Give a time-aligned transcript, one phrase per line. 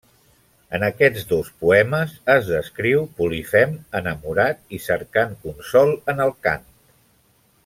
[0.77, 6.67] En aquests dos poemes, es descriu Polifem enamorat i cercant consol en el cant.